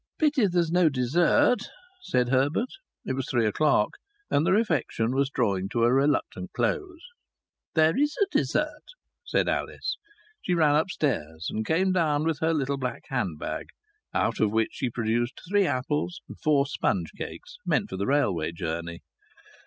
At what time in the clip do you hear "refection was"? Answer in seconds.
4.51-5.29